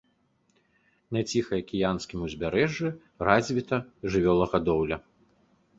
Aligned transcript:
На 1.17 1.21
ціхаакіянскім 1.33 2.19
узбярэжжы 2.29 2.87
развіта 3.29 3.77
жывёлагадоўля. 4.15 4.97